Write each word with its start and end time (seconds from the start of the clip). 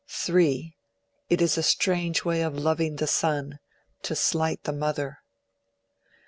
(3) 0.07 0.75
It 1.29 1.41
is 1.43 1.59
a 1.59 1.61
strange 1.61 2.25
way 2.25 2.41
of 2.41 2.57
loving 2.57 2.95
the 2.95 3.05
Son 3.05 3.59
to 4.01 4.15
slight 4.15 4.63
the 4.63 4.73
mother!' 4.73 5.19